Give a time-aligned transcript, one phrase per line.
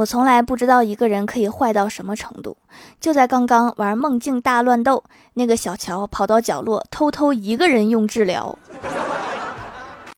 [0.00, 2.56] 我从来不知道一个人可以坏到什么程度。
[3.00, 8.58] 就在刚刚玩梦境大乱斗那个小乔跑到角落偷偷一个人用治疗。